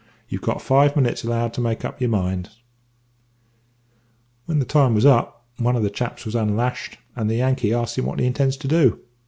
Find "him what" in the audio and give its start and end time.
7.99-8.17